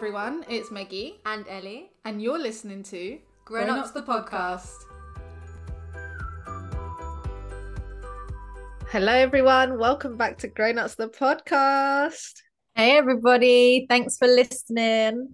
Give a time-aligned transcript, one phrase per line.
[0.00, 1.88] everyone, it's Meggie, and Ellie.
[2.04, 4.74] and you're listening to Grown Ups the podcast.
[8.90, 9.78] Hello, everyone.
[9.78, 12.34] Welcome back to Grown Ups the podcast.
[12.74, 15.30] Hey everybody, thanks for listening.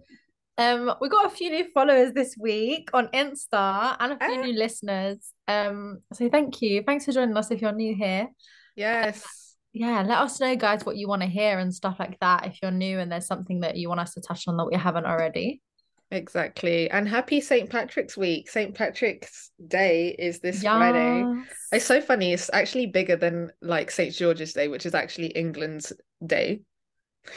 [0.56, 4.42] Um, we got a few new followers this week on Insta and a few Ah.
[4.42, 5.32] new listeners.
[5.48, 6.84] Um, so thank you.
[6.86, 8.28] Thanks for joining us if you're new here.
[8.76, 9.24] Yes.
[9.72, 12.58] Yeah, let us know, guys, what you want to hear and stuff like that if
[12.62, 15.06] you're new and there's something that you want us to touch on that we haven't
[15.06, 15.62] already.
[16.10, 16.90] Exactly.
[16.90, 17.70] And happy St.
[17.70, 18.50] Patrick's Week.
[18.50, 18.74] St.
[18.74, 21.24] Patrick's Day is this Friday.
[21.72, 22.34] It's so funny.
[22.34, 24.14] It's actually bigger than like St.
[24.14, 25.90] George's Day, which is actually England's
[26.26, 26.60] day.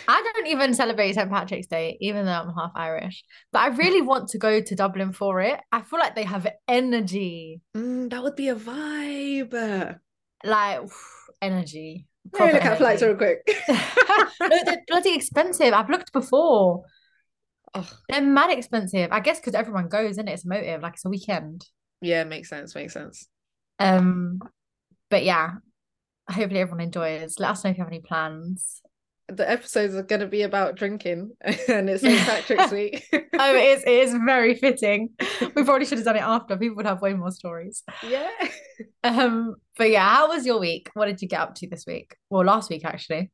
[0.10, 1.30] I don't even celebrate St.
[1.30, 3.24] Patrick's Day, even though I'm half Irish.
[3.54, 5.60] But I really want to go to Dublin for it.
[5.72, 10.00] I feel like they have energy, Mm, that would be a vibe.
[10.44, 10.82] like
[11.42, 12.08] energy.
[12.34, 13.42] Let me look at flights real quick.
[13.70, 15.74] no, they're bloody expensive.
[15.74, 16.84] I've looked before.
[17.74, 19.12] Oh, They're mad expensive.
[19.12, 20.34] I guess because everyone goes, isn't it?
[20.34, 21.66] It's a motive, like it's a weekend.
[22.02, 22.74] yeah, makes sense.
[22.76, 23.28] Makes sense.
[23.80, 24.40] Um,
[25.10, 25.52] but yeah,
[26.30, 27.40] hopefully everyone enjoys.
[27.40, 28.82] Let us know if you have any plans.
[29.28, 32.20] The episodes are going to be about drinking, and it's St.
[32.28, 33.04] Patrick's Week.
[33.12, 33.84] Oh, it is.
[33.84, 35.10] It is very fitting.
[35.56, 36.56] We probably should have done it after.
[36.58, 37.84] People would have way more stories.
[38.08, 38.30] yeah.
[39.04, 40.90] Um, but yeah, how was your week?
[40.94, 42.16] What did you get up to this week?
[42.30, 43.32] Well, last week actually.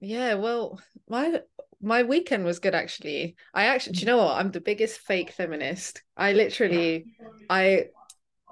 [0.00, 1.40] Yeah, well, my
[1.82, 3.36] my weekend was good actually.
[3.54, 4.38] I actually, do you know what?
[4.38, 6.02] I'm the biggest fake feminist.
[6.16, 7.06] I literally,
[7.48, 7.86] I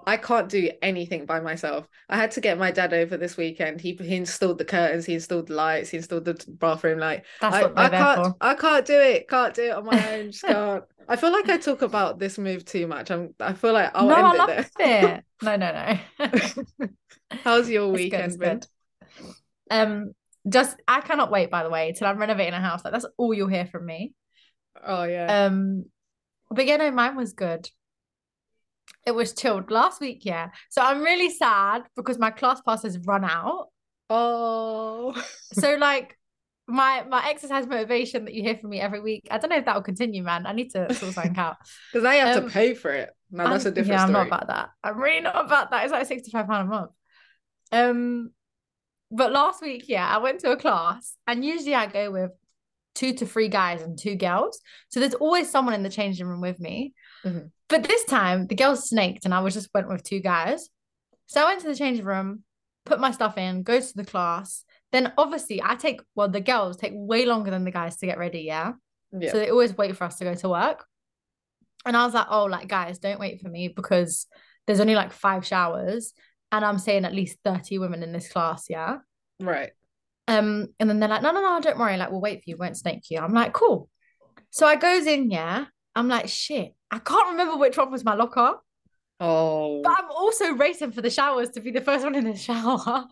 [0.06, 1.86] I can't do anything by myself.
[2.08, 3.80] I had to get my dad over this weekend.
[3.80, 7.24] He he installed the curtains, he installed the lights, he installed the bathroom light.
[7.40, 8.36] That's I, what I can't for.
[8.40, 9.28] I can't do it.
[9.28, 10.30] Can't do it on my own.
[10.30, 10.84] Just can't.
[11.08, 13.10] I feel like I talk about this move too much.
[13.10, 14.66] I'm I feel like I'll no, I end it there.
[14.78, 15.24] it.
[15.42, 15.98] No, no, no.
[17.44, 18.60] How's your It's weekend it's been?
[18.60, 18.66] good.
[19.70, 20.12] Um,
[20.48, 22.84] just I cannot wait, by the way, till I'm renovating a house.
[22.84, 24.14] Like that's all you'll hear from me.
[24.82, 25.26] Oh yeah.
[25.28, 25.86] Um,
[26.50, 27.70] but yeah, no, mine was good.
[29.06, 30.48] It was chilled last week, yeah.
[30.70, 33.68] So I'm really sad because my class pass has run out.
[34.10, 35.14] Oh.
[35.54, 36.16] So like
[36.66, 39.64] my my exercise motivation that you hear from me every week, I don't know if
[39.64, 40.46] that will continue, man.
[40.46, 41.56] I need to sort something out.
[41.92, 43.10] Because I have Um, to pay for it.
[43.30, 44.24] No, that's a I'm- different yeah, I'm story.
[44.24, 44.70] not about that.
[44.84, 45.84] I'm really not about that.
[45.84, 46.90] It's like 65 pound a month.
[47.72, 48.30] Um,
[49.10, 52.30] but last week, yeah, I went to a class, and usually I go with
[52.94, 54.60] two to three guys and two girls.
[54.90, 56.94] So there's always someone in the changing room with me.
[57.24, 57.50] Mhm.
[57.68, 60.68] But this time the girls snaked, and I was just went with two guys.
[61.26, 62.42] So I went to the changing room,
[62.86, 64.64] put my stuff in, go to the class.
[64.90, 68.18] Then obviously I take well, the girls take way longer than the guys to get
[68.18, 68.72] ready, yeah.
[69.12, 69.32] Yeah.
[69.32, 70.86] So they always wait for us to go to work.
[71.84, 74.26] And I was like, oh, like, guys, don't wait for me because
[74.66, 76.12] there's only like five showers
[76.50, 78.98] and I'm saying at least 30 women in this class, yeah.
[79.40, 79.70] Right.
[80.26, 82.56] Um, and then they're like, no, no, no, don't worry, like, we'll wait for you,
[82.56, 83.18] won't snake you.
[83.18, 83.88] I'm like, cool.
[84.50, 85.66] So I goes in, yeah.
[85.94, 88.54] I'm like, shit, I can't remember which one was my locker,
[89.20, 89.82] Oh.
[89.82, 93.06] but I'm also racing for the showers to be the first one in the shower.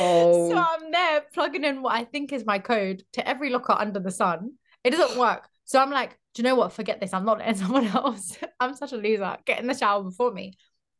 [0.00, 0.50] Oh.
[0.50, 4.00] So I'm there plugging in what I think is my code to every locker under
[4.00, 4.52] the sun.
[4.84, 5.48] It doesn't work.
[5.64, 6.72] So I'm like, do you know what?
[6.72, 7.12] Forget this.
[7.12, 8.36] I'm not letting someone else.
[8.60, 9.36] I'm such a loser.
[9.44, 10.54] Get in the shower before me.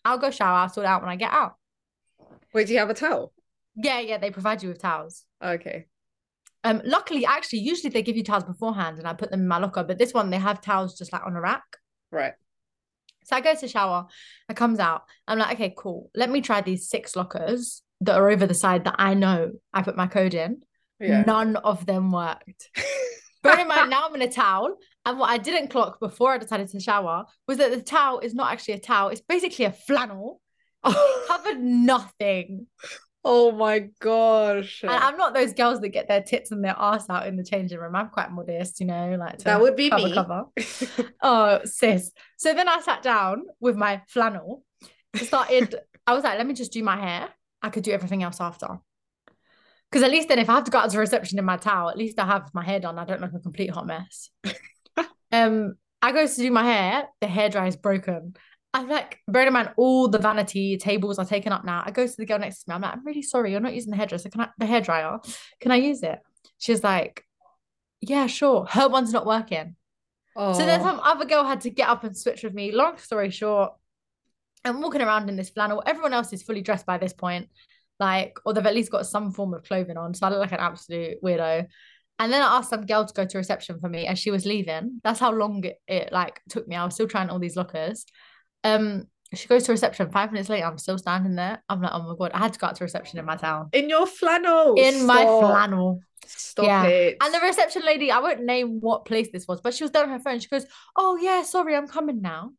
[0.05, 0.59] I'll go shower.
[0.59, 1.55] I'll sort it out when I get out.
[2.55, 3.33] Wait, do you have a towel?
[3.77, 4.19] Yeah, yeah.
[4.19, 5.25] They provide you with towels.
[5.45, 5.87] Okay.
[6.65, 9.59] Um, luckily, actually, usually they give you towels beforehand, and I put them in my
[9.59, 9.85] locker.
[9.85, 11.63] But this one, they have towels just like on a rack.
[12.11, 12.35] Right.
[13.25, 14.07] So I go to shower.
[14.49, 15.03] I comes out.
[15.27, 16.11] I'm like, okay, cool.
[16.15, 19.83] Let me try these six lockers that are over the side that I know I
[19.83, 20.63] put my code in.
[20.99, 21.23] Yeah.
[21.23, 22.71] None of them worked.
[23.43, 24.77] Bear in mind, now I'm in a towel.
[25.05, 28.35] And what I didn't clock before I decided to shower was that the towel is
[28.35, 29.11] not actually a towel.
[29.11, 30.41] It's basically a flannel.
[30.85, 32.67] It covered nothing.
[33.25, 34.83] Oh my gosh.
[34.83, 37.45] And I'm not those girls that get their tits and their ass out in the
[37.45, 37.95] changing room.
[37.95, 40.15] I'm quite modest, you know, like to That would be cover, me.
[40.15, 40.45] cover.
[41.23, 42.13] Oh, sis.
[42.37, 44.63] So then I sat down with my flannel,
[45.17, 45.75] started,
[46.07, 47.29] I was like, let me just do my hair.
[47.63, 48.79] I could do everything else after.
[49.91, 51.89] Because at least then, if I have to go out to reception in my towel,
[51.89, 52.99] at least I have my hair done.
[52.99, 54.31] I don't look a complete hot mess.
[55.33, 58.35] um, I go to do my hair, the hair dryer is broken.
[58.75, 61.83] I'm like, bearing in mind, all the vanity tables are taken up now.
[61.85, 62.75] I go to the girl next to me.
[62.75, 64.29] I'm like, I'm really sorry, you're not using the hairdresser.
[64.29, 65.19] Can I the hair dryer?
[65.61, 66.19] Can I use it?
[66.59, 67.25] She's like,
[68.01, 68.67] Yeah, sure.
[68.67, 69.75] Her one's not working.
[70.37, 70.53] oh.
[70.53, 72.73] So then some other girl had to get up and switch with me.
[72.73, 73.73] Long story short,
[74.65, 75.83] I'm walking around in this flannel.
[75.87, 77.49] Everyone else is fully dressed by this point,
[77.99, 80.13] like, or they've at least got some form of clothing on.
[80.15, 81.67] So I look like an absolute weirdo.
[82.21, 84.45] And then I asked some girl to go to reception for me as she was
[84.45, 85.01] leaving.
[85.05, 86.75] That's how long it, it like took me.
[86.77, 88.05] I was still trying all these lockers.
[88.65, 90.11] Um, she goes to reception.
[90.11, 91.63] Five minutes later, I'm still standing there.
[91.69, 93.69] I'm like, oh my god, I had to go out to reception in my town.
[93.73, 94.75] in your flannel.
[94.77, 96.01] In my flannel.
[96.27, 96.85] Stop Yeah.
[96.85, 97.17] it.
[97.23, 100.03] And the reception lady, I won't name what place this was, but she was there
[100.03, 100.41] on her phone.
[100.41, 100.67] She goes,
[100.97, 102.53] "Oh yeah, sorry, I'm coming now.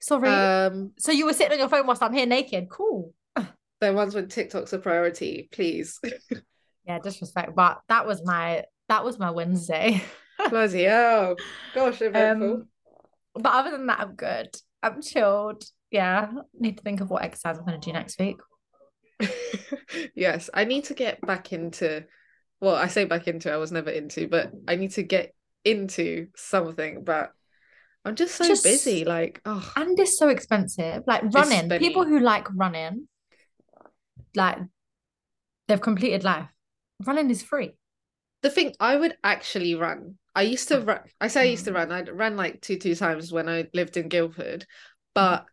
[0.00, 0.28] Sorry.
[0.28, 2.68] um, so you were sitting on your phone whilst I'm here naked.
[2.70, 3.12] Cool.
[3.80, 5.98] the ones when TikTok's a priority, please.
[6.86, 7.54] Yeah, disrespect.
[7.54, 10.02] But that was my that was my Wednesday.
[10.50, 11.36] Bloody hell.
[11.74, 12.52] Gosh, eventful.
[12.52, 12.68] um,
[13.34, 14.48] but other than that, I'm good.
[14.82, 15.64] I'm chilled.
[15.90, 18.36] Yeah, need to think of what exercise I'm going to do next week.
[20.14, 22.04] yes, I need to get back into
[22.60, 25.34] well, I say back into I was never into, but I need to get
[25.64, 27.32] into something, but
[28.04, 29.04] I'm just so Just- busy.
[29.04, 31.04] Like, oh And it's so expensive.
[31.06, 33.08] Like running, people who like running,
[34.34, 34.58] like
[35.68, 36.48] they've completed life.
[37.04, 37.72] Running is free.
[38.42, 40.16] The thing I would actually run.
[40.34, 41.74] I used to run I say I used to Mm.
[41.74, 41.92] run.
[41.92, 44.66] I ran like two two times when I lived in Guildford.
[45.14, 45.46] But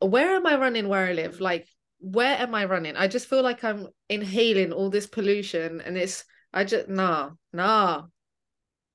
[0.00, 1.40] where am I running where I live?
[1.40, 1.66] Like
[2.00, 2.96] where am I running?
[2.96, 8.04] I just feel like I'm inhaling all this pollution and it's I just nah, nah.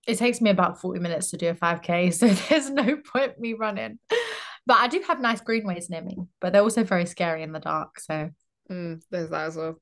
[0.07, 3.53] It takes me about 40 minutes to do a 5K, so there's no point me
[3.53, 3.99] running.
[4.65, 7.59] But I do have nice greenways near me, but they're also very scary in the
[7.59, 7.99] dark.
[7.99, 8.29] So
[8.69, 9.79] Mm, there's that as well.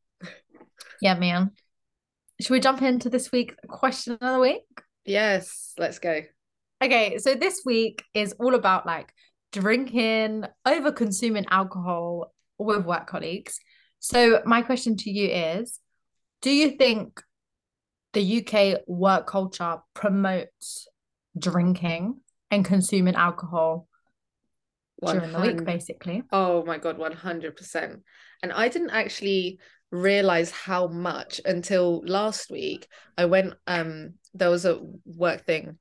[1.02, 1.52] yeah, man.
[2.40, 4.62] Should we jump into this week question of the week?
[5.06, 6.22] Yes, let's go.
[6.84, 9.12] Okay, so this week is all about like
[9.52, 13.60] drinking, over consuming alcohol with work colleagues.
[14.00, 15.80] So my question to you is,
[16.44, 17.22] do you think
[18.14, 20.88] the UK work culture promotes
[21.38, 22.20] drinking
[22.52, 23.88] and consuming alcohol
[25.04, 26.22] during the week, basically?
[26.32, 28.02] Oh my God, 100%.
[28.44, 29.60] And I didn't actually
[29.92, 32.88] realize how much until last week.
[33.18, 35.78] I went, um, there was a work thing,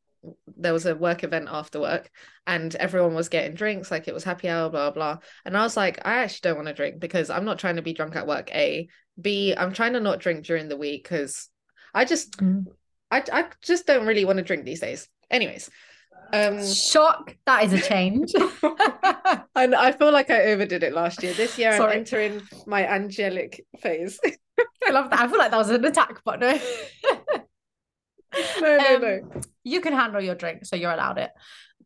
[0.56, 2.10] there was a work event after work,
[2.46, 5.18] and everyone was getting drinks, like it was happy hour, blah, blah.
[5.44, 7.82] And I was like, I actually don't want to drink because I'm not trying to
[7.82, 8.88] be drunk at work, A.
[9.20, 11.48] B, I'm trying to not drink during the week because
[11.94, 12.66] I just, Mm.
[13.10, 15.08] I, I just don't really want to drink these days.
[15.30, 15.70] Anyways,
[16.32, 18.32] um, Shock, that is a change.
[19.56, 21.32] And I feel like I overdid it last year.
[21.32, 21.92] This year, Sorry.
[21.92, 24.20] I'm entering my angelic phase.
[24.86, 25.18] I love that.
[25.20, 26.58] I feel like that was an attack, but no.
[28.60, 29.20] no, no, Um, no.
[29.64, 31.30] You can handle your drink, so you're allowed it.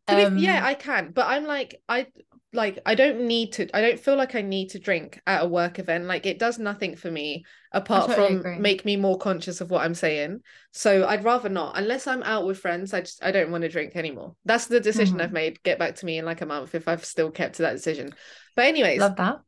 [0.09, 2.09] Um, yeah, I can, but I'm like, I
[2.53, 3.69] like, I don't need to.
[3.77, 6.07] I don't feel like I need to drink at a work event.
[6.07, 8.59] Like, it does nothing for me apart totally from agree.
[8.59, 10.41] make me more conscious of what I'm saying.
[10.73, 12.93] So I'd rather not, unless I'm out with friends.
[12.93, 14.35] I just, I don't want to drink anymore.
[14.45, 15.23] That's the decision Mhm.
[15.23, 15.63] I've made.
[15.63, 18.13] Get back to me in like a month if I've still kept to that decision.
[18.57, 19.39] But anyways, love that.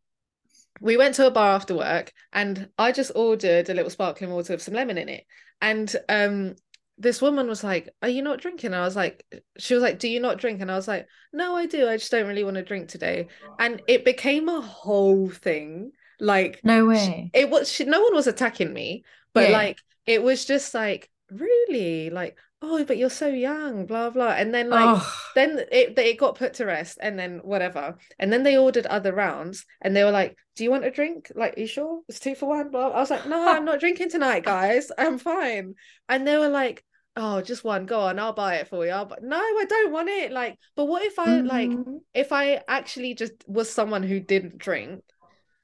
[0.81, 4.53] we went to a bar after work and I just ordered a little sparkling water
[4.55, 5.25] with some lemon in it.
[5.61, 6.55] And um
[6.99, 8.75] this woman was like, Are you not drinking?
[8.75, 9.25] I was like,
[9.59, 10.61] she was like, Do you not drink?
[10.61, 11.89] And I was like, No, I do.
[11.89, 13.29] I just don't really want to drink today.
[13.59, 15.93] And it became a whole thing.
[16.21, 17.33] Like No way.
[17.33, 19.51] it was she, no one was attacking me, but Yeah.
[19.51, 22.11] like it was just like, really?
[22.11, 24.33] Like, oh, but you're so young, blah blah.
[24.33, 27.97] And then like oh, then it it got put to rest and then whatever.
[28.19, 31.33] And then they ordered other rounds and they were like do you want a drink?
[31.35, 32.01] Like you sure?
[32.09, 32.89] It's two for one blah.
[32.89, 34.91] I was like no i'm not drinking tonight guys.
[34.97, 35.75] I'm fine.
[36.09, 36.85] And they were like
[37.17, 37.87] oh just one.
[37.87, 38.19] Go on.
[38.19, 38.93] I'll buy it for you.
[38.93, 39.19] I'll buy...
[39.21, 40.31] no i don't want it.
[40.33, 41.99] Like but what if i like mhm.
[42.15, 45.03] if i actually just was someone who didn't drink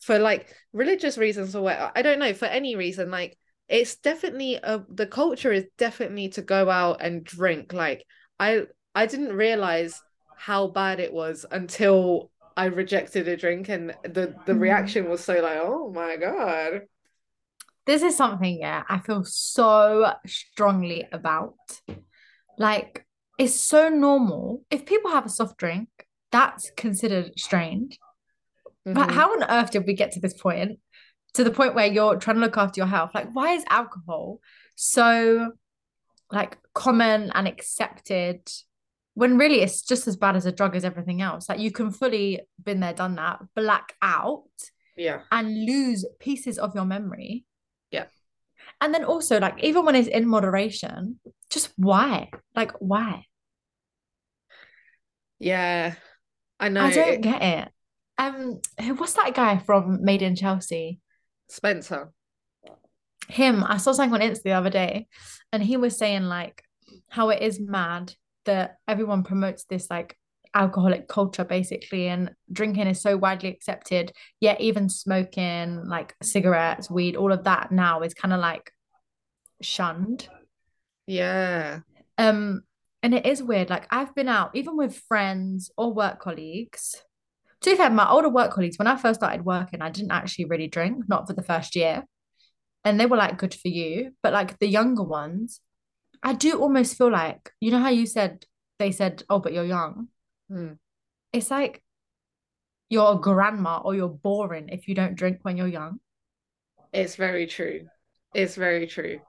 [0.01, 3.37] for like religious reasons or what i don't know for any reason like
[3.69, 8.05] it's definitely a the culture is definitely to go out and drink like
[8.41, 8.63] i
[8.95, 10.03] i didn't realize
[10.37, 14.61] how bad it was until i rejected a drink and the the Mhm.
[14.61, 16.83] reaction was so like oh my god
[17.87, 21.55] This is something, yeah, I feel so strongly about.
[22.59, 23.07] Like,
[23.39, 24.63] it's so normal.
[24.71, 25.89] If people have a soft drink,
[26.31, 27.99] that's considered strange.
[28.85, 29.15] But Mhm.
[29.15, 30.81] how on earth did we get to this point?
[31.39, 33.13] To the point where you're trying to look after your health?
[33.15, 34.41] Like, why is alcohol
[34.75, 35.53] so
[36.33, 38.41] like common and accepted
[39.15, 41.49] when really it's just as bad as a drug as everything else?
[41.49, 44.49] Like you can fully been there, done that, black out
[44.97, 47.45] yeah and lose pieces of your memory.
[47.93, 48.07] Yeah.
[48.81, 52.31] And then also like even when it's in moderation, just why?
[52.57, 53.27] Like why?
[55.39, 55.95] yeah
[56.59, 57.69] i know I don't get it.
[58.21, 60.99] Um, who what's that guy from Made in Chelsea?
[61.49, 62.13] Spencer.
[63.29, 65.07] Him i saw something on insta the other day
[65.53, 66.63] and he was saying like
[67.11, 68.15] how it is mad
[68.47, 70.17] that everyone promotes this like
[70.55, 77.17] alcoholic culture basically and drinking is so widely accepted yet even smoking like cigarettes weed
[77.17, 78.73] all of that now is kind of like
[79.61, 80.29] shunned.
[81.07, 81.81] Yeah.
[82.17, 82.63] Um
[83.03, 86.97] and it is weird like i've been out even with friends or work colleagues
[87.61, 90.45] to be fair my older work colleagues when i first started working i didn't actually
[90.45, 92.05] really drink not for the first year
[92.85, 94.13] and they were like good for you.
[94.23, 95.61] But like the younger ones,
[96.23, 98.45] I do almost feel like, you know how you said
[98.79, 100.09] they said, Oh, but you're young.
[100.49, 100.73] Hmm.
[101.33, 101.83] It's like
[102.89, 106.01] you're a grandma or you're boring if you don't drink when you're young.
[106.93, 107.89] It's very true.
[108.35, 109.21] It's very true.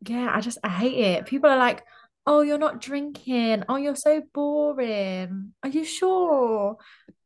[0.00, 1.26] Yeah, I just I hate it.
[1.26, 1.84] People are like,
[2.26, 3.62] Oh, you're not drinking.
[3.68, 5.52] Oh, you're so boring.
[5.62, 6.76] Are you sure?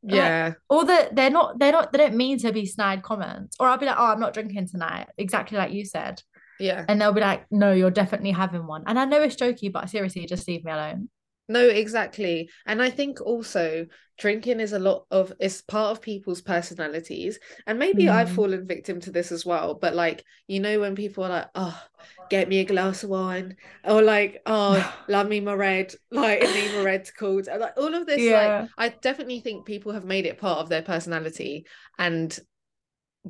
[0.02, 0.52] Like, Yeah.
[0.68, 3.56] or that they're not they're not they don't mean to be snide comments.
[3.60, 5.08] Or I'll be like, Oh, I'm not drinking tonight.
[5.18, 6.22] Exactly like you said.
[6.58, 6.84] Yeah.
[6.88, 8.84] And they'll be like, No, you're definitely having one.
[8.86, 11.08] And I know it's jokey, but seriously, just leave me alone.
[11.50, 12.48] No, exactly.
[12.64, 13.86] And I think also
[14.18, 17.40] drinking is a lot of it's part of people's personalities.
[17.66, 18.34] And maybe I've Mm.
[18.34, 19.74] fallen victim to this as well.
[19.74, 21.82] But like, you know, when people are like, oh,
[22.28, 26.72] get me a glass of wine, or like, oh, love me my red, like need
[26.72, 27.46] my red called.
[27.48, 28.30] Like all of this, Yeah.
[28.30, 31.66] like I definitely think people have made it part of their personality
[31.98, 32.38] and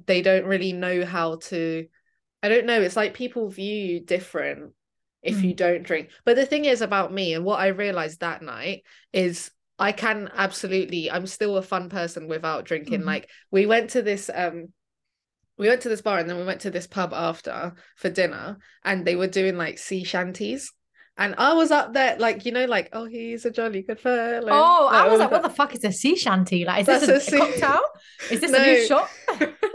[0.06, 1.86] they don't really know how to
[2.42, 4.74] I don't know, it's like people view you different
[5.22, 5.42] if Mm.
[5.44, 6.10] you don't drink.
[6.24, 10.30] But the thing is about me and what I realized that night is I can
[10.34, 13.02] absolutely I'm still a fun person without drinking.
[13.02, 13.06] Mhm.
[13.06, 14.72] Like we went to this um
[15.58, 18.58] we went to this bar and then we went to this pub after for dinner
[18.84, 20.72] and they were doing like sea shanties.
[21.18, 24.48] And I was up there like you know like oh he's a jolly good fellow.
[24.50, 26.64] Oh, I was like, what the fuck is a sea shanty?
[26.64, 27.80] Like, is That's this a, a sea- cocktail?
[28.30, 28.88] Is this a new
[29.40, 29.52] No.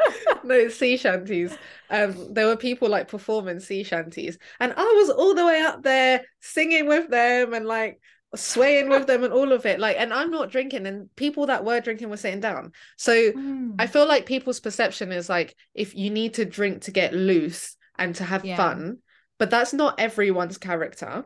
[0.46, 1.56] no sea shanties
[1.90, 5.84] um there were people like performing sea shanties and i was all the way up
[5.84, 8.00] there singing with them and like
[8.36, 11.64] swaying with them and all of it like and i'm not drinking and people that
[11.64, 13.76] were drinking were sitting down so Mm.
[13.80, 17.78] i feel like people's perception is like if you need to drink to get loose
[17.98, 18.58] and to have Yeah.
[18.58, 18.98] fun
[19.40, 21.26] but that's not everyone's character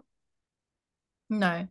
[1.30, 1.68] No.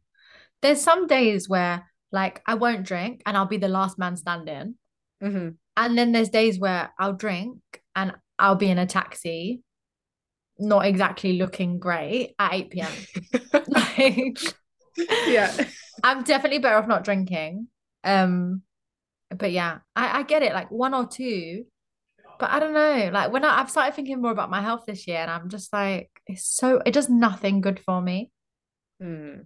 [0.62, 4.74] There's some days where like I won't drink and I'll be the last man standing.
[5.22, 5.56] Mhm.
[5.78, 7.60] And then there's days where I'll drink
[7.94, 9.62] and I'll be in a taxi,
[10.58, 12.92] not exactly looking great at 8 p.m.
[13.68, 14.38] like
[15.28, 15.54] yeah
[16.02, 17.68] I'm definitely better off not drinking.
[18.02, 18.62] Um,
[19.30, 21.64] but yeah, I, I get it, like one or two.
[22.38, 25.06] But I don't know, like when I, I've started thinking more about my health this
[25.06, 28.30] year, and I'm just like, it's so it does nothing good for me.
[29.00, 29.40] Hmm.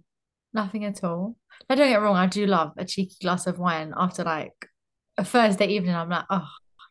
[0.53, 1.35] Nothing at all.
[1.69, 4.67] Now, don't get wrong, I do love a cheeky glass of wine after like
[5.17, 5.95] a Thursday evening.
[5.95, 6.47] I'm like, oh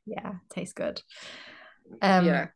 [0.06, 1.00] yeah, tastes good.
[2.00, 2.46] Um, yeah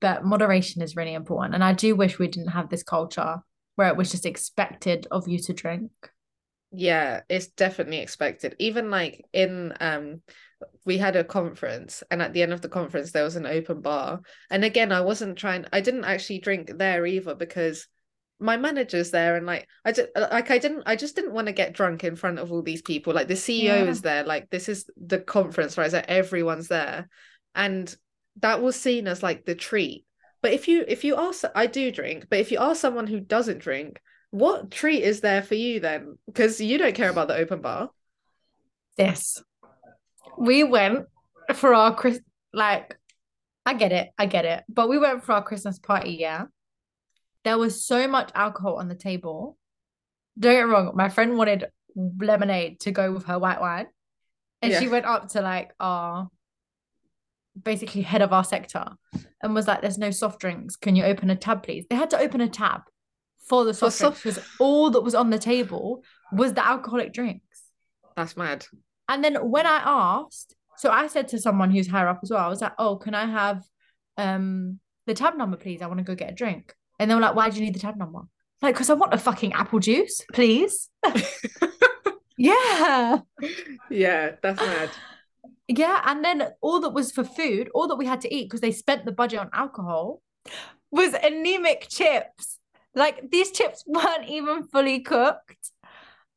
[0.00, 1.54] but moderation is really important.
[1.54, 3.38] And I do wish we didn't have this culture
[3.76, 5.90] where it was just expected of you to drink.
[6.72, 8.56] Yeah, it's definitely expected.
[8.58, 10.22] Even like in um
[10.84, 13.80] we had a conference and at the end of the conference there was an open
[13.80, 14.20] bar.
[14.50, 17.86] And again, I wasn't trying I didn't actually drink there either because
[18.40, 21.46] my manager's there and like I just uh, like I didn't I just didn't want
[21.48, 23.12] to get drunk in front of all these people.
[23.14, 23.84] Like the CEO Yeah.
[23.84, 25.90] is there, like this is the conference, right?
[25.90, 27.08] So everyone's there.
[27.54, 27.94] And
[28.40, 30.04] that was seen as like the treat.
[30.42, 33.18] But if you if you ask I do drink, but if you ask someone who
[33.20, 36.18] doesn't drink, what treat is there for you then?
[36.26, 37.90] Because you don't care about the open bar.
[38.96, 39.42] yes
[40.36, 41.06] We went
[41.54, 42.20] for our Chris
[42.52, 42.96] like
[43.66, 44.64] I get it, I get it.
[44.68, 46.44] But we went for our Christmas party, yeah.
[47.44, 49.56] There was so much alcohol on the table.
[50.38, 51.66] Don't get me wrong, my friend wanted
[51.96, 53.86] lemonade to go with her white wine.
[54.62, 56.28] And she went up to like our
[57.60, 58.84] basically head of our sector
[59.42, 60.76] and was like, There's no soft drinks.
[60.76, 61.86] Can you open a tab, please?
[61.88, 62.82] They had to open a tab
[63.48, 66.02] for the For soft drinks soft- because all that was on the table
[66.32, 67.62] was the alcoholic drinks.
[68.16, 68.66] That's mad.
[69.08, 72.44] And then when I asked, so I said to someone who's higher up as well,
[72.44, 73.62] I was like, "Oh, can I have
[74.16, 75.82] um the tab number, please?
[75.82, 77.74] I want to go get a drink." And they were like, "Why do you need
[77.74, 78.20] the tab number?"
[78.60, 80.90] Like, because I want a fucking apple juice, please.
[82.36, 83.20] yeah,
[83.88, 84.90] Yeah, that's mad.
[85.68, 86.02] yeah.
[86.04, 88.72] And then all that was for food, all that we had to eat because they
[88.72, 90.22] spent the budget on alcohol,
[90.90, 92.58] was anemic chips.
[92.94, 95.70] Like these chips weren't even fully cooked.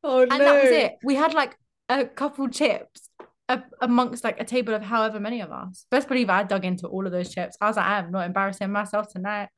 [0.04, 0.92] Oh and that was it.
[1.04, 1.56] We had like
[1.88, 3.08] a couple chips
[3.48, 5.86] a- amongst like a table of however many of us.
[5.90, 7.56] Best believe I dug into all of those chips.
[7.60, 9.48] I was like, I am not embarrassing myself tonight.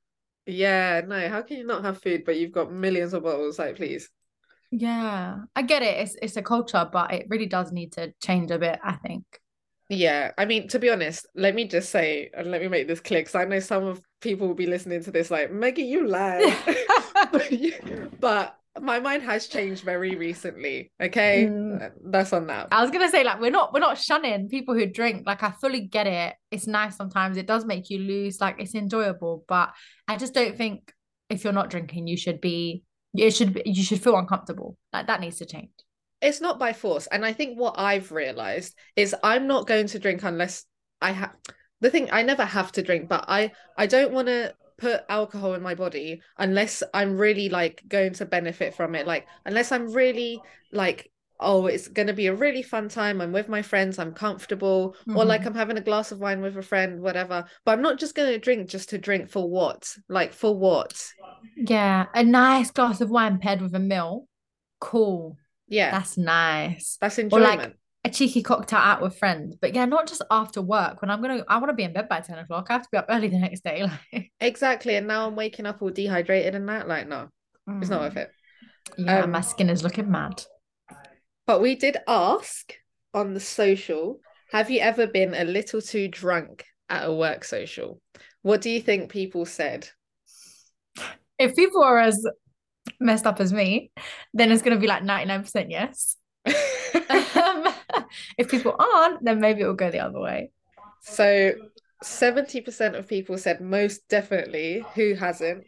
[0.46, 3.58] Yeah, no, how can you not have food but you've got millions of bottles?
[3.58, 4.10] Like, please.
[4.70, 6.00] Yeah, I get it.
[6.00, 8.78] It's it's a culture, but it really does need to change a bit.
[8.82, 9.24] I think.
[9.88, 13.00] Yeah, I mean, to be honest, let me just say, and let me make this
[13.00, 16.08] clear, because I know some of people will be listening to this like, Maggie, you
[16.08, 16.56] lie.
[18.20, 20.90] but my mind has changed very recently.
[21.00, 21.82] Okay, Mm.
[21.82, 22.68] Uh, that's on that.
[22.72, 25.24] I was gonna say like we're not we're not shunning people who drink.
[25.26, 26.34] Like I fully get it.
[26.50, 27.36] It's nice sometimes.
[27.36, 28.40] It does make you lose.
[28.40, 29.70] Like it's enjoyable, but
[30.08, 30.92] I just don't think
[31.30, 32.82] if you're not drinking, you should be.
[33.16, 34.76] It should be, you should feel uncomfortable.
[34.92, 35.70] Like that needs to change.
[36.20, 37.06] It's not by force.
[37.06, 40.64] And I think what I've realized is I'm not going to drink unless
[41.00, 41.32] I have
[41.80, 45.54] the thing I never have to drink, but I I don't want to put alcohol
[45.54, 49.06] in my body unless I'm really like going to benefit from it.
[49.06, 53.32] Like unless I'm really like oh it's going to be a really fun time i'm
[53.32, 55.16] with my friends i'm comfortable mm-hmm.
[55.16, 55.46] or like Mhm.
[55.48, 58.32] i'm having a glass of wine with a friend whatever but i'm not just going
[58.32, 61.04] to drink just to drink for what like for what
[61.56, 64.28] Yeah, a nice glass of wine paired with a meal.
[64.80, 65.36] Cool.
[65.66, 66.98] yeah That's nice.
[67.00, 67.74] that's enjoyment
[68.04, 69.56] a cheeky cocktail out with friends.
[69.60, 72.08] But yeah, not just after work when I'm gonna I want to be in bed
[72.08, 72.66] by 10 o'clock.
[72.68, 73.86] I have to be up early the next day.
[74.12, 77.28] Like exactly and now i'm waking up all dehydrated and that like no
[77.80, 78.30] it's not worth it
[78.98, 80.42] Yeah, Um, my skin is looking mad.
[81.46, 82.74] but we did ask
[83.14, 84.20] on the social
[84.52, 88.00] have you ever been a little too drunk at a work social
[88.42, 89.88] what do you think people said
[91.38, 92.24] If people are as
[93.00, 93.90] messed up as me,
[94.34, 96.16] then it's gonna be like 99% yes.
[98.38, 100.50] If people aren't, then maybe it will go the other way.
[101.02, 101.52] So
[102.02, 105.64] 70% of people said most definitely, who hasn't?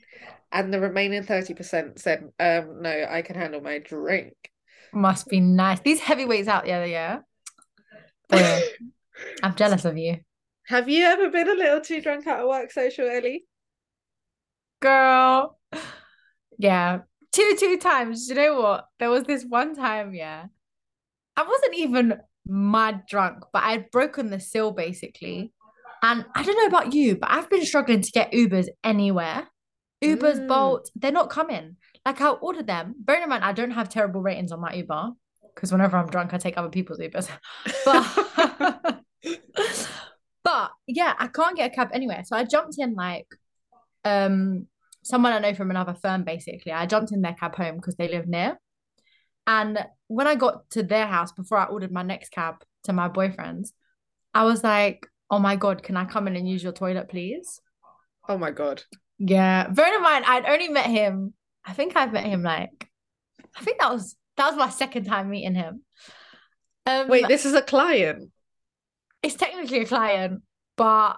[0.52, 4.34] And the remaining 30% said, um, no, I can handle my drink.
[4.92, 5.80] Must be nice.
[5.80, 7.18] These heavyweights out there, yeah.
[8.28, 8.62] Boy,
[9.42, 10.18] I'm jealous of you.
[10.68, 13.44] Have you ever been a little too drunk at a work social, Ellie?
[14.80, 15.58] Girl.
[16.58, 17.00] Yeah.
[17.32, 18.28] Two, two times.
[18.28, 18.86] You know what?
[18.98, 20.46] There was this one time, yeah.
[21.36, 25.52] I wasn't even mad drunk, but I'd broken the seal basically.
[26.02, 29.48] And I don't know about you, but I've been struggling to get Ubers anywhere.
[30.04, 30.48] Ubers, Mm.
[30.48, 31.76] Bolt, they're not coming.
[32.04, 32.94] Like I'll order them.
[32.98, 35.10] Bearing in mind, I don't have terrible ratings on my Uber
[35.54, 37.28] because whenever I'm drunk, I take other people's Ubers.
[37.84, 39.02] But
[40.44, 42.22] but yeah, I can't get a cab anywhere.
[42.24, 43.26] So I jumped in like
[44.04, 44.66] um
[45.02, 46.72] someone I know from another firm basically.
[46.72, 48.58] I jumped in their cab home because they live near.
[49.46, 53.08] And when I got to their house before I ordered my next cab to my
[53.08, 53.72] boyfriend's,
[54.34, 57.60] I was like, "Oh my god, can I come in and use your toilet, please?"
[58.28, 58.82] Oh my God.
[59.18, 59.68] Yeah.
[59.68, 61.32] Bearing in mind, I'd only met him.
[61.64, 62.88] I think I've met him like,
[63.56, 65.82] I think that was that was my second time meeting him.
[66.84, 68.30] Um, Wait, this is a client.
[69.22, 70.42] it's technically a client,
[70.76, 71.16] but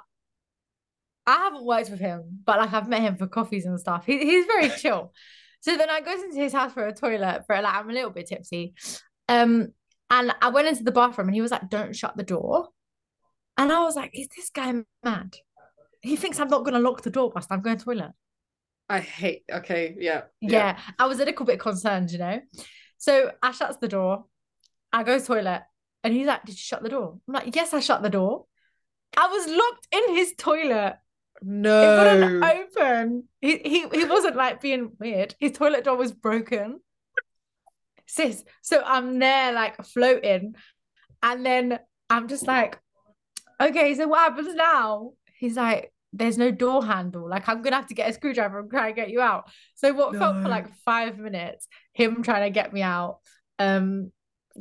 [1.26, 2.40] I haven't worked with him.
[2.44, 4.06] But like I've met him for coffees and stuff.
[4.06, 5.12] He, he's very chill.
[5.60, 8.10] So then I goes into his house for a toilet for like I'm a little
[8.10, 8.74] bit tipsy.
[9.28, 9.68] Um,
[10.10, 12.68] and I went into the bathroom and he was like, "Don't shut the door."
[13.56, 14.72] And I was like, "Is this guy
[15.04, 15.36] mad?
[16.00, 18.12] He thinks I'm not gonna lock the door whilst I'm going to the toilet."
[18.88, 20.22] I hate, okay, yeah.
[20.40, 22.40] Yeah, I was a little bit concerned, you know.
[22.96, 24.24] So I shuts the door.
[24.92, 25.64] I go to the toilet,
[26.02, 28.46] and he's like, "Did you shut the door?" I'm like, "Yes, I shut the door."
[29.16, 30.96] I was locked in his toilet.
[31.40, 32.50] It wouldn't No.
[32.50, 33.28] open.
[33.40, 35.34] He he he wasn't like being weird.
[35.38, 36.80] His toilet door was broken.
[38.06, 40.54] Sis, so I'm there like floating,
[41.22, 42.78] and then I'm just like,
[43.60, 45.12] okay, so what happens now?
[45.38, 47.28] He's like, there's no door handle.
[47.28, 49.50] Like I'm gonna have to get a screwdriver and try and get you out.
[49.74, 53.18] So what felt for like five minutes, him trying to get me out.
[53.58, 54.10] Um,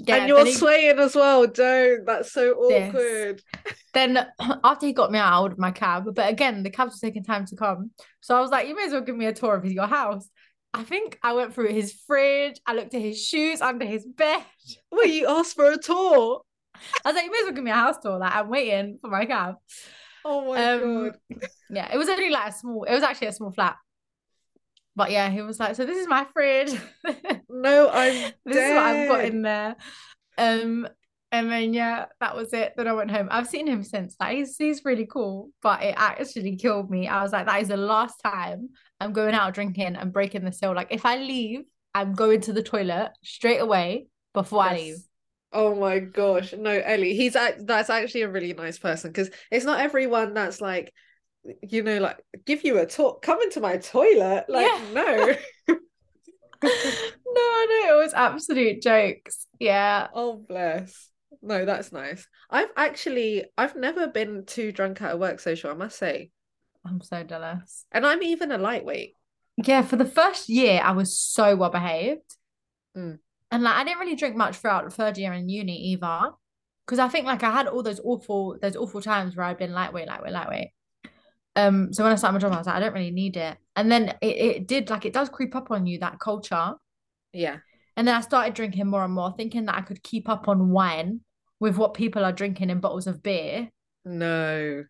[0.05, 1.47] yeah, and you're he- swaying as well.
[1.47, 2.05] Don't.
[2.05, 2.89] That's so Yes.
[2.89, 3.41] awkward.
[3.93, 4.27] then
[4.63, 6.05] after he got me out, I ordered my cab.
[6.13, 7.91] But again, the cabs were taking time to come.
[8.21, 10.27] So I was like, you may as well give me a tour of your house.
[10.73, 12.59] I think I went through his fridge.
[12.67, 14.43] I looked at his shoes under his bed.
[14.91, 16.41] Wait, you asked for a tour?
[17.03, 18.19] I was like, you may as well give me a house tour.
[18.19, 19.55] Like, I'm waiting for my cab.
[20.23, 21.47] Oh my Um, God.
[21.71, 23.77] Yeah, it was only like a small, it was actually a small flat.
[24.97, 26.73] But yeah, he was like, so this is my fridge.
[27.49, 29.75] No, I'm this is what I've got in there.
[30.37, 30.87] Um,
[31.31, 32.73] and then yeah, that was it.
[32.77, 33.29] Then I went home.
[33.31, 34.15] I've seen him since.
[34.19, 37.07] Like he's he's really cool, but it actually killed me.
[37.07, 40.51] I was like, that is the last time I'm going out drinking and breaking the
[40.51, 40.75] seal.
[40.75, 41.61] Like if I leave,
[41.95, 44.97] I'm going to the toilet straight away before I leave.
[45.51, 46.53] Oh my gosh.
[46.53, 50.93] No, Ellie, he's that's actually a really nice person because it's not everyone that's like,
[51.61, 54.45] you know, like give you a talk, come into my toilet.
[54.47, 54.81] Like, Yeah.
[54.93, 55.35] no.
[56.63, 59.47] no, no, it was absolute jokes.
[59.59, 60.07] Yeah.
[60.13, 61.09] Oh, bless.
[61.41, 62.27] No, that's nice.
[62.49, 66.31] I've actually I've never been too drunk at a work social, I must say.
[66.85, 67.85] I'm so jealous.
[67.91, 69.13] And I'm even a lightweight.
[69.57, 72.35] Yeah, for the first year, I was so well behaved.
[72.95, 73.19] Mm.
[73.51, 76.31] And like I didn't really drink much throughout the third year in uni either.
[76.85, 79.73] Because I think like I had all those awful, those awful times where I'd been
[79.73, 80.69] lightweight, lightweight, lightweight.
[81.57, 83.57] Um, so when I started my job, I was like, I don't really need it.
[83.75, 86.73] And then it, it did like it does creep up on you, that culture.
[87.33, 87.57] Yeah.
[87.95, 90.69] And then I started drinking more and more, thinking that I could keep up on
[90.69, 91.21] wine
[91.59, 93.69] with what people are drinking in bottles of beer.
[94.05, 94.85] No.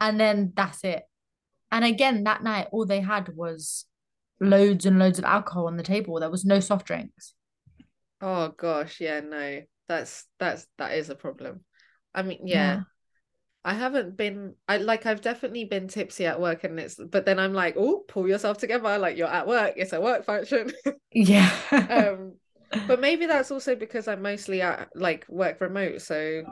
[0.00, 1.02] And then that's it.
[1.72, 3.84] And again, that night, all they had was
[4.40, 6.20] loads and loads of alcohol on the table.
[6.20, 7.34] There was no soft drinks.
[8.20, 9.62] Oh gosh, yeah, no.
[9.88, 11.64] That's that's that is a problem.
[12.14, 12.82] I mean, yeah.
[13.64, 17.38] I haven't been I like I've definitely been tipsy at work and it's but then
[17.38, 18.98] I'm like, oh, pull yourself together.
[18.98, 20.72] Like you're at work, it's a work function.
[21.12, 21.50] Yeah.
[21.90, 22.34] um
[22.86, 26.02] but maybe that's also because I'm mostly at like work remote.
[26.02, 26.42] So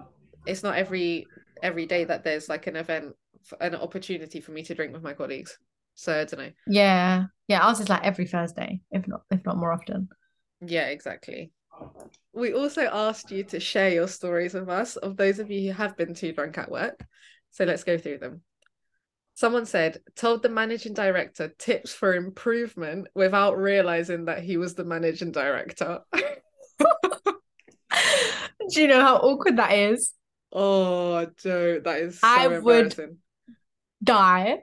[0.46, 1.26] it's not every
[1.62, 3.14] every day that there's like an event
[3.60, 5.58] an opportunity for me to drink with my colleagues.
[5.94, 6.52] So I don't know.
[6.66, 7.26] yeah.
[7.48, 7.60] Yeah.
[7.66, 10.08] Ours is like every Thursday, if not if not more often.
[10.60, 11.52] Yeah, exactly.
[12.32, 15.76] We also asked you to share your stories with us of those of you who
[15.76, 17.04] have been too drunk at work.
[17.50, 18.42] So let's go through them.
[19.34, 24.84] Someone said, told the managing director tips for improvement without realizing that he was the
[24.84, 26.00] managing director.
[28.68, 30.12] Do you know how awkward that is?
[30.52, 33.18] oh, Joe, that is so I would-
[34.02, 34.58] Die.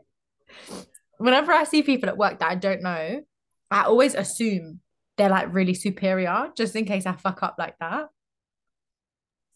[1.17, 3.21] Whenever I see people at work that I don't know,
[3.69, 4.79] I always assume
[5.23, 8.09] they're like really superior, just in case I fuck up like that.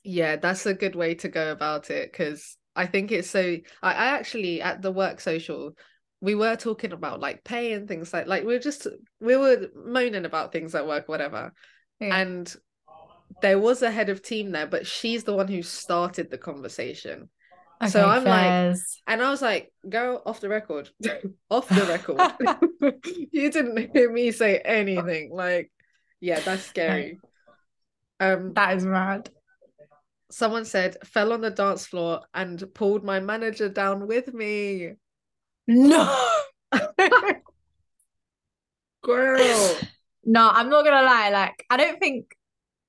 [0.01, 3.57] Yeah, that's a good way to go about it because I think it's so.
[3.83, 5.73] I, I actually at the work social,
[6.21, 8.87] we were talking about like pay and things like like we were just
[9.19, 11.51] we were moaning about things at work, whatever.
[11.99, 12.15] Yeah.
[12.15, 12.55] And
[13.41, 17.27] there was a head of team there, but she's the one who started the conversation.
[17.89, 20.89] So I'm like- And I was like, go off the record.
[21.49, 22.97] off the record.
[23.31, 25.29] you didn't hear me say anything.
[25.31, 25.71] Like,
[26.19, 27.19] yeah, that's scary.
[28.19, 29.29] Um that is mad.
[30.31, 34.93] someone said fell on the dance floor and pulled my manager down with me.
[35.67, 36.27] No.
[39.03, 39.75] Girl.
[40.25, 41.29] No, I'm not gonna lie.
[41.29, 42.35] Like, I don't think.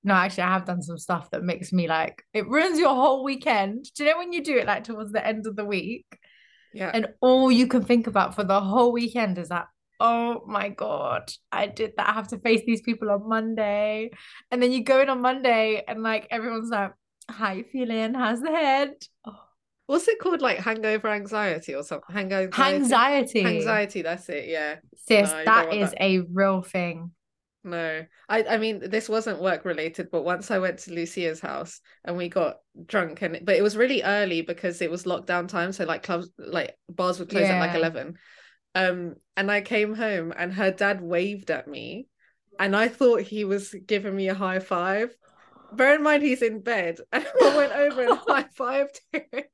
[0.04, 3.24] No, actually, I have done some stuff that makes me like it ruins your whole
[3.24, 3.86] weekend.
[3.94, 6.06] Do you know when you do it like towards the end of the week,
[6.72, 6.90] Yeah.
[6.94, 9.66] and all you can think about for the whole weekend is that,
[10.00, 12.08] oh my god, I did that.
[12.08, 14.10] I have to face these people on Monday,
[14.50, 16.92] and then you go in on Monday, and like everyone's like,
[17.28, 18.14] "How you feeling?
[18.14, 18.92] How's the head?"
[19.24, 19.34] Oh,
[19.86, 20.42] What's it called?
[20.42, 22.14] Like hangover anxiety or something?
[22.14, 23.42] Hangover anxiety.
[23.44, 24.46] Anxiety, that's it.
[24.46, 24.76] Yeah.
[24.94, 26.02] Sis, No, that is that.
[26.02, 27.10] a real thing.
[27.70, 28.04] No.
[28.28, 32.16] I I mean this wasn't work related, but once I went to Lucia's house and
[32.16, 35.72] we got drunk and but it was really early because it was lockdown time.
[35.72, 38.18] So like clubs like bars would close at like eleven.
[38.74, 42.06] Um and I came home and her dad waved at me
[42.58, 45.16] and I thought he was giving me a high five.
[45.72, 49.44] Bear in mind he's in bed and I went over and high fived him.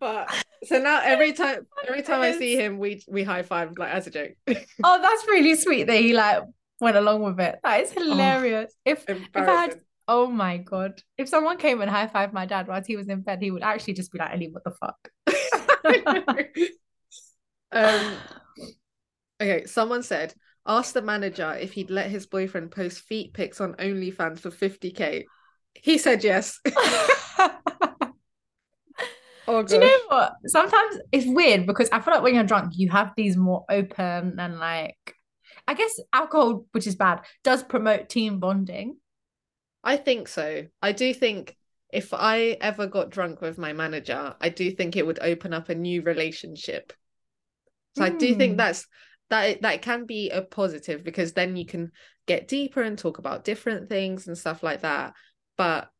[0.00, 0.32] But
[0.64, 4.06] so now every time every time I see him we we high five like as
[4.06, 4.32] a joke.
[4.84, 6.42] Oh, that's really sweet that he like
[6.80, 7.58] went along with it.
[7.62, 8.72] That is hilarious.
[8.84, 12.68] If if I had oh my god, if someone came and high fived my dad
[12.68, 15.08] whilst he was in bed, he would actually just be like, Ellie, what the fuck?
[17.72, 18.16] um
[19.40, 20.32] okay someone said
[20.66, 25.24] ask the manager if he'd let his boyfriend post feet pics on OnlyFans for 50k
[25.74, 26.60] he said yes
[29.48, 30.34] oh Do you know what?
[30.46, 34.38] Sometimes it's weird because I feel like when you're drunk, you have these more open
[34.38, 35.14] and like
[35.66, 38.96] I guess alcohol, which is bad, does promote team bonding.
[39.82, 41.56] I think so I do think
[41.92, 45.68] if I ever got drunk with my manager I do think it would open up
[45.68, 46.92] a new relationship
[47.94, 48.34] so I do Hmm.
[48.34, 48.86] think that's
[49.30, 51.92] that that can be a positive because then you can
[52.26, 55.14] get deeper and talk about different things and stuff like that.
[55.56, 55.90] But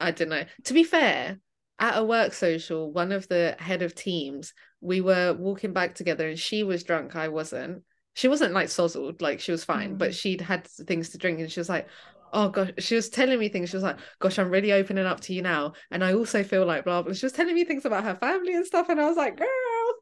[0.00, 0.44] I don't know.
[0.64, 1.38] To be fair,
[1.78, 6.28] at a work social, one of the head of teams, we were walking back together
[6.28, 7.82] and she was drunk, I wasn't.
[8.14, 9.98] She wasn't like sozzled, like she was fine, Mm.
[9.98, 11.88] but she'd had things to drink and she was like,
[12.36, 13.70] Oh gosh, she was telling me things.
[13.70, 15.72] She was like, Gosh, I'm really opening up to you now.
[15.92, 17.12] And I also feel like blah blah.
[17.12, 18.88] She was telling me things about her family and stuff.
[18.88, 19.46] And I was like, Girl,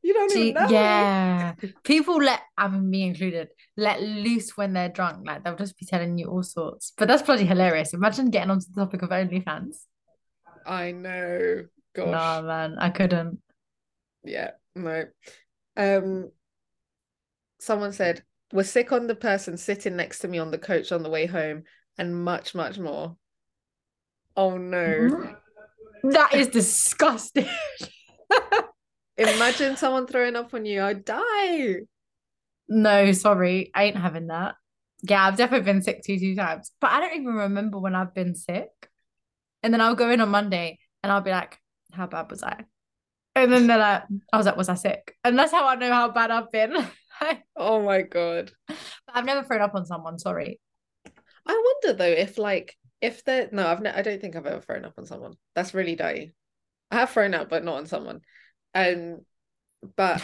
[0.03, 0.67] you don't even know.
[0.67, 1.55] me." yeah.
[1.85, 5.27] People let, I mean, me included, let loose when they're drunk.
[5.27, 6.93] Like they'll just be telling you all sorts.
[6.97, 7.93] But that's bloody hilarious.
[7.93, 9.77] Imagine getting onto the topic of OnlyFans.
[10.67, 11.65] I know.
[11.95, 12.07] Gosh.
[12.07, 13.39] No, man, I couldn't.
[14.25, 15.05] Yeah, no.
[15.77, 16.31] Um
[17.59, 21.03] someone said, We're sick on the person sitting next to me on the coach on
[21.03, 21.65] the way home,
[21.99, 23.17] and much, much more.
[24.37, 25.37] Oh no.
[26.05, 27.47] That is disgusting.
[29.17, 30.83] Imagine someone throwing up on you.
[30.83, 31.77] I'd die.
[32.69, 34.57] No, sorry, I ain't having that.
[35.03, 38.15] Yeah, I've definitely been sick two, two times, but I don't even remember when I've
[38.15, 38.71] been sick.
[39.63, 41.59] And then I'll go in on Monday and I'll be like,
[41.93, 42.65] how bad was I?
[43.35, 45.17] And then they're like, I was like, was I sick?
[45.25, 46.75] And that's how I know how bad I've been.
[47.57, 48.51] Oh my god.
[48.67, 50.59] But I've never thrown up on someone, sorry.
[51.47, 54.61] I wonder though if like if they're no, I've ne- I don't think I've ever
[54.61, 55.35] thrown up on someone.
[55.55, 56.33] That's really dirty.
[56.91, 58.21] I have thrown up, but not on someone.
[58.75, 59.21] Um,
[59.97, 60.23] but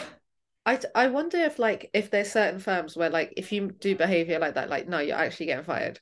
[0.66, 4.38] I I wonder if like if there's certain firms where like if you do behavior
[4.38, 6.00] like that, like no, you're actually getting fired.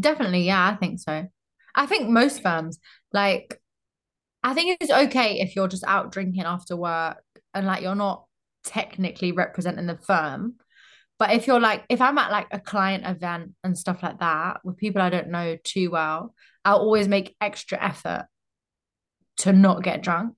[0.00, 1.28] Definitely, yeah, I think so.
[1.74, 2.78] I think most firms,
[3.12, 3.60] like,
[4.42, 7.22] I think it's okay if you're just out drinking after work
[7.54, 8.24] and like you're not
[8.64, 10.54] technically representing the firm.
[11.18, 14.60] But if you're like, if I'm at like a client event and stuff like that
[14.62, 18.26] with people I don't know too well, I'll always make extra effort
[19.38, 20.34] to not get drunk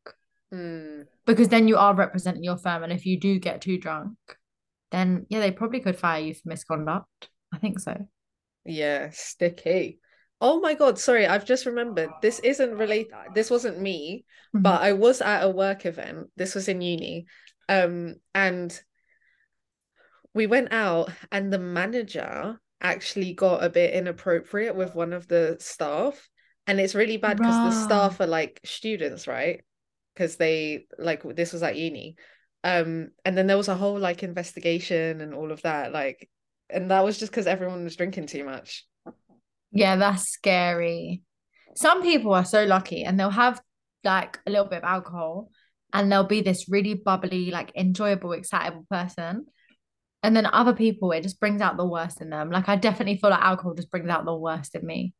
[0.53, 2.83] Mm, because then you are representing your firm.
[2.83, 4.17] And if you do get too drunk,
[4.91, 7.29] then yeah, they probably could fire you for misconduct.
[7.53, 7.97] I think so.
[8.65, 10.01] yeah, sticky.
[10.41, 12.11] Oh my God, sorry, I've just remembered.
[12.23, 13.13] This isn't related.
[13.35, 14.25] This wasn't me,
[14.55, 14.63] Mhm.
[14.63, 16.31] but I was at a work event.
[16.37, 17.27] This was in uni.
[17.69, 18.79] Um, and
[20.33, 25.57] we went out and the manager actually got a bit inappropriate with one of the
[25.61, 26.29] staff.
[26.67, 29.63] And it's really bad because the staff are like students, right?
[30.15, 32.17] Because they like this was at uni.
[32.63, 36.29] Um, and then there was a whole like investigation and all of that, like,
[36.69, 38.87] and that was just because everyone was drinking too much.
[39.73, 41.23] Yeah, that's scary.
[41.77, 43.61] Some people are so lucky and they'll have
[44.05, 45.51] like a little bit of alcohol
[45.93, 49.47] and they'll be this really bubbly, like enjoyable, excitable person.
[50.23, 52.51] And then other people, it just brings out the worst in them.
[52.51, 55.15] Like I definitely feel like alcohol just brings out the worst in me.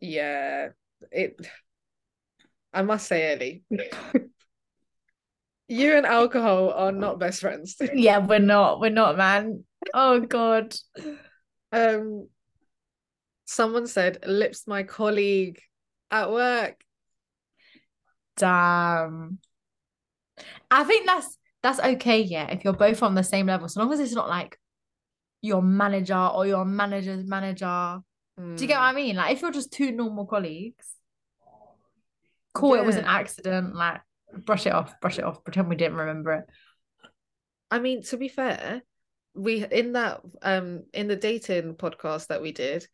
[0.00, 0.68] Yeah,
[1.10, 1.36] it.
[2.72, 3.64] I must say, Ellie,
[5.68, 7.76] you and alcohol are not best friends.
[7.92, 8.80] Yeah, we're not.
[8.80, 9.64] We're not, man.
[9.92, 10.74] Oh God.
[11.72, 12.26] Um,
[13.50, 15.60] someone said, "Lips, my colleague
[16.10, 16.84] at work."
[18.36, 19.38] Damn.
[20.70, 23.92] I think that's that's okay, yeah, if you're both on the same level, so long
[23.92, 24.58] as it's not like
[25.42, 28.00] your manager or your manager's manager.
[28.56, 29.16] Do you get what Mm, I mean?
[29.16, 30.86] Like if you're just two normal colleagues,
[32.54, 34.00] cool, it was an accident, like
[34.44, 36.44] brush it off, brush it off, pretend we didn't remember it.
[37.70, 38.82] I mean, to be fair,
[39.34, 42.86] we in that um in the dating podcast that we did,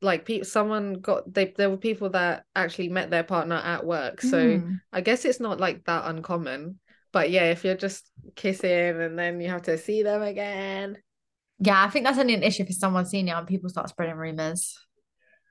[0.00, 4.20] like people, someone got they there were people that actually met their partner at work,
[4.20, 4.58] so.
[4.58, 4.80] Mm.
[4.94, 6.78] I guess it's not like that uncommon.
[7.12, 10.98] But yeah, if you're just kissing and then you have to see them again.
[11.58, 14.78] Yeah, I think that's only an issue for someone senior and people start spreading rumors.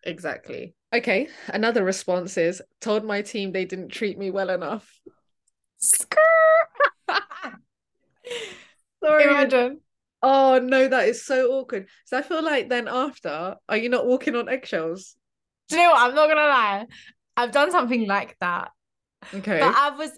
[0.06, 0.76] Exactly.
[0.94, 5.00] Okay, another response is told my team they didn't treat me well enough.
[9.04, 9.24] Sorry.
[9.24, 9.82] Imagine.
[10.24, 11.90] Oh no, that is so awkward.
[12.06, 15.18] So I feel like then after, are you not walking on eggshells?
[15.68, 16.02] Do you know what?
[16.02, 16.86] I'm not gonna lie.
[17.36, 18.72] I've done something like that.
[19.34, 19.60] Okay.
[19.60, 20.18] But I was,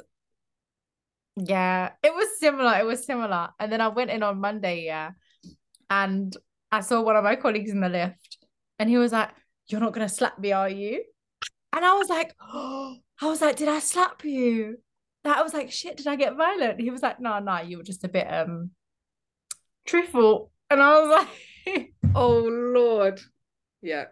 [1.38, 2.78] yeah, it was similar.
[2.78, 3.50] It was similar.
[3.60, 5.12] And then I went in on Monday, yeah,
[5.90, 6.36] and
[6.72, 8.38] I saw one of my colleagues in the lift,
[8.78, 9.32] and he was like,
[9.68, 11.04] "You're not gonna slap me, are you?"
[11.74, 14.78] And I was like, "Oh," I was like, "Did I slap you?"
[15.24, 17.78] That I was like, "Shit, did I get violent?" He was like, "No, no, you
[17.78, 18.70] were just a bit um
[19.86, 21.28] truthful," and I was like.
[22.16, 23.20] Oh Lord.
[23.82, 24.06] Yeah.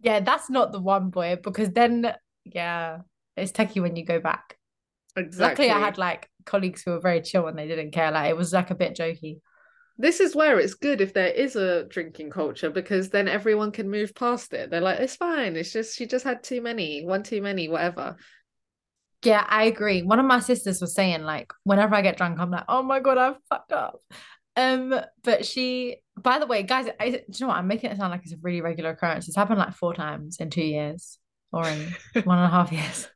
[0.00, 2.98] Yeah, that's not the one boy because then, yeah,
[3.36, 4.56] it's techie when you go back.
[5.16, 5.66] Exactly.
[5.66, 8.10] Luckily, I had like colleagues who were very chill and they didn't care.
[8.10, 9.40] Like it was like a bit jokey.
[9.98, 13.90] This is where it's good if there is a drinking culture because then everyone can
[13.90, 14.70] move past it.
[14.70, 15.56] They're like, it's fine.
[15.56, 18.16] It's just she just had too many, one too many, whatever.
[19.24, 20.02] Yeah, I agree.
[20.02, 23.00] One of my sisters was saying like, whenever I get drunk, I'm like, oh my
[23.00, 24.00] god, I've fucked up.
[24.58, 24.92] Um,
[25.22, 27.56] but she, by the way, guys, I, do you know what?
[27.58, 29.28] I'm making it sound like it's a really regular occurrence.
[29.28, 31.18] It's happened like four times in two years
[31.52, 31.94] or in
[32.24, 33.08] one and a half years.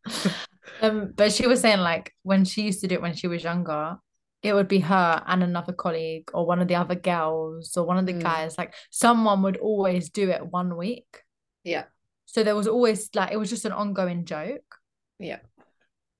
[0.80, 3.42] Um, but she was saying like when she used to do it when she was
[3.42, 3.96] younger,
[4.42, 7.98] it would be her and another colleague or one of the other girls or one
[7.98, 8.22] of the Mm.
[8.22, 8.56] guys.
[8.56, 11.22] Like someone would always do it one week.
[11.64, 11.84] Yeah.
[12.26, 14.76] So there was always like it was just an ongoing joke.
[15.18, 15.40] Yeah.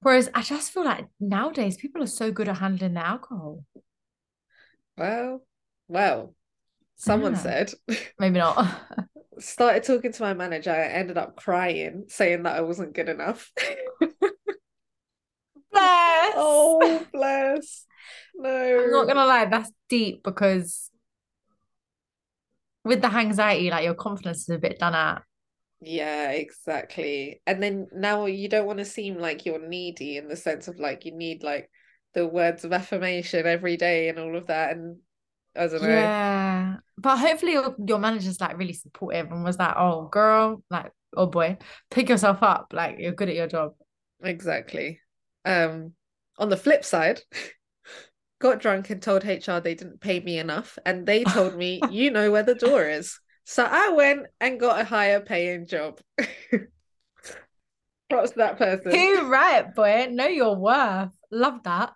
[0.00, 3.64] Whereas I just feel like nowadays people are so good at handling their alcohol.
[4.96, 5.44] Well,
[5.88, 6.34] well,
[6.96, 7.38] someone Yeah.
[7.38, 7.72] said
[8.18, 8.80] Maybe not.
[9.38, 10.70] started talking to my manager.
[10.70, 13.50] I ended up crying, saying that I wasn't good enough.
[15.72, 16.34] Bless.
[16.36, 17.86] oh, bless.
[18.34, 18.50] No.
[18.84, 20.90] I'm not gonna lie, that's deep because
[22.84, 25.22] with the anxiety, like your confidence is a bit done at.
[25.80, 27.40] Yeah, exactly.
[27.46, 30.78] And then now you don't want to seem like you're needy in the sense of
[30.78, 31.70] like you need like
[32.14, 34.76] the words of affirmation every day and all of that.
[34.76, 34.98] And
[35.56, 35.88] I don't know.
[35.88, 36.76] Yeah.
[36.98, 41.26] But hopefully your, your manager's like really supportive and was like, oh girl, like, oh
[41.26, 41.58] boy,
[41.90, 42.72] pick yourself up.
[42.72, 43.72] Like you're good at your job.
[44.22, 45.00] Exactly.
[45.44, 45.92] Um,
[46.38, 47.20] on the flip side,
[48.40, 52.10] got drunk and told HR they didn't pay me enough, and they told me, you
[52.10, 53.18] know where the door is.
[53.44, 56.00] So I went and got a higher paying job.
[58.10, 58.92] Props to that person.
[58.92, 60.08] Who right, boy?
[60.10, 61.12] Know your worth.
[61.30, 61.94] Love that.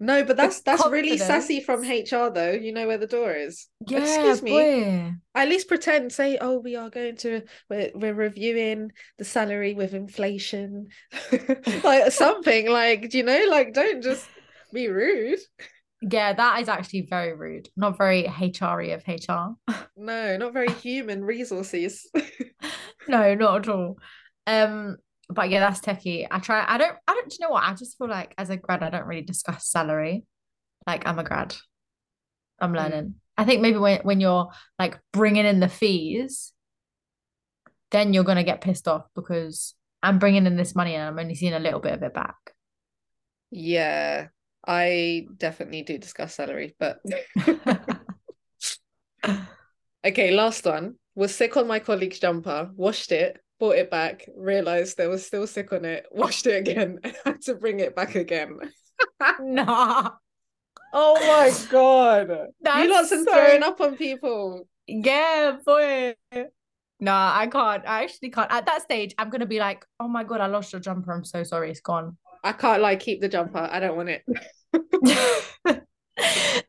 [0.00, 2.50] No, but that's that's really sassy from HR though.
[2.50, 3.68] You know where the door is.
[3.86, 4.50] Yeah, Excuse me.
[4.50, 5.12] boy.
[5.34, 9.94] At least pretend, say, oh, we are going to we're, we're reviewing the salary with
[9.94, 10.88] inflation.
[11.84, 14.26] like something like, you know, like don't just
[14.72, 15.38] be rude.
[16.02, 17.68] Yeah, that is actually very rude.
[17.76, 19.54] Not very HRy of HR.
[19.96, 22.10] No, not very human resources.
[23.08, 23.96] no, not at all.
[24.46, 24.96] Um,
[25.34, 26.26] but yeah, that's techie.
[26.30, 26.64] I try.
[26.66, 26.96] I don't.
[27.06, 27.28] I don't.
[27.28, 27.64] Do you know what?
[27.64, 30.24] I just feel like as a grad, I don't really discuss salary.
[30.86, 31.54] Like I'm a grad.
[32.60, 32.76] I'm Mm.
[32.76, 33.14] learning.
[33.36, 36.52] I think maybe when when you're like bringing in the fees,
[37.90, 41.34] then you're gonna get pissed off because I'm bringing in this money and I'm only
[41.34, 42.36] seeing a little bit of it back.
[43.50, 44.28] Yeah,
[44.66, 47.00] I definitely do discuss salary, but
[50.06, 50.96] okay, last one.
[51.16, 55.46] Was sick on my colleague's jumper, washed it, brought it back, realized there was still
[55.46, 58.58] sick on it, washed it again, and had to bring it back again.
[59.40, 60.10] nah,
[60.96, 62.28] Oh my god.
[62.28, 64.68] you That's lots and so- throwing up on people.
[64.86, 66.14] yeah, boy.
[67.00, 67.84] Nah, I can't.
[67.86, 68.50] I actually can't.
[68.52, 71.12] At that stage, I'm gonna be like, "Oh my god, I lost your jumper.
[71.12, 71.70] I'm so sorry.
[71.70, 73.58] It's gone." I can't like keep the jumper.
[73.70, 74.22] I don't want it.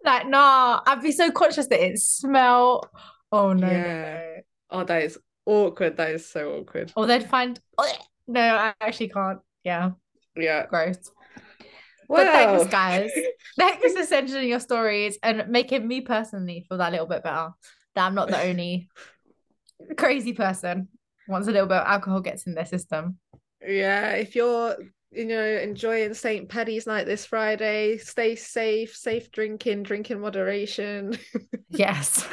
[0.04, 2.89] like, nah, I'd be so conscious that it smell.
[3.32, 4.13] Oh no, no, Yeah.
[4.13, 4.41] no.
[4.71, 5.97] Oh, that is awkward.
[5.97, 6.91] That is so awkward.
[6.95, 7.60] Or they'd find.
[8.27, 9.39] No, I actually can't.
[9.63, 9.91] Yeah,
[10.36, 10.65] Yeah.
[10.67, 11.12] gross.
[12.08, 12.65] But thanks, Well.
[12.71, 13.12] guys.
[13.58, 17.49] Thanks for sending your stories and making me personally feel that little bit better.
[17.95, 18.89] That I'm not the only
[19.97, 20.88] crazy person.
[21.27, 23.17] Once a little bit of alcohol gets in their system.
[23.65, 24.75] Yeah, if you're
[25.12, 26.47] you know enjoying St.
[26.49, 31.17] Paddy's night this Friday, stay safe, safe drinking, drink in moderation.
[31.69, 32.27] Yes.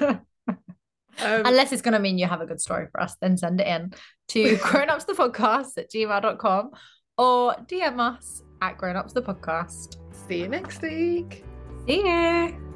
[1.24, 3.60] Um, Unless it's going to mean you have a good story for us, then send
[3.60, 3.92] it in
[4.28, 6.70] to grownupsthepodcast at gmail.com
[7.18, 9.96] or DM us at grownupsthepodcast.
[10.28, 11.44] see you next week.
[11.86, 12.71] See you.